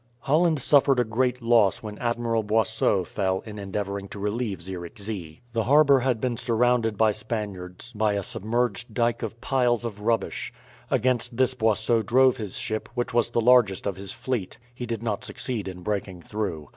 Holland 0.21 0.57
suffered 0.59 0.99
a 0.99 1.03
great 1.03 1.43
loss 1.43 1.83
when 1.83 1.99
Admiral 1.99 2.41
Boisot 2.41 3.05
fell 3.05 3.41
in 3.41 3.59
endeavouring 3.59 4.07
to 4.07 4.17
relieve 4.17 4.59
Zierickzee. 4.59 5.41
The 5.53 5.65
harbour 5.65 5.99
had 5.99 6.19
been 6.19 6.37
surrounded 6.37 6.97
by 6.97 7.11
Spaniards 7.11 7.93
by 7.93 8.13
a 8.13 8.23
submerged 8.23 8.95
dyke 8.95 9.21
of 9.21 9.39
piles 9.41 9.85
of 9.85 9.99
rubbish. 10.01 10.51
Against 10.89 11.37
this 11.37 11.53
Boisot 11.53 12.03
drove 12.07 12.37
his 12.37 12.57
ship, 12.57 12.89
which 12.95 13.13
was 13.13 13.29
the 13.29 13.41
largest 13.41 13.85
of 13.85 13.95
his 13.95 14.11
fleet. 14.11 14.57
He 14.73 14.87
did 14.87 15.03
not 15.03 15.23
succeed 15.23 15.67
in 15.67 15.83
breaking 15.83 16.23
through. 16.23 16.69